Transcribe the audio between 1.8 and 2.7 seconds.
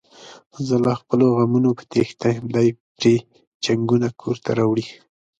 تېښته یم، دی